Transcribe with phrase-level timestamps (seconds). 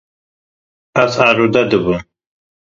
[1.01, 2.03] Ez arode dibim.